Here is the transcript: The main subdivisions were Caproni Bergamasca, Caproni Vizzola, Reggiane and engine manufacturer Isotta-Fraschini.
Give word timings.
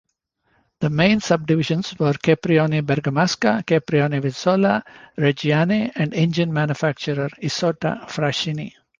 The 0.79 0.89
main 0.89 1.19
subdivisions 1.19 1.93
were 1.99 2.13
Caproni 2.13 2.81
Bergamasca, 2.81 3.63
Caproni 3.63 4.19
Vizzola, 4.19 4.81
Reggiane 5.15 5.91
and 5.95 6.11
engine 6.15 6.51
manufacturer 6.51 7.29
Isotta-Fraschini. 7.39 8.71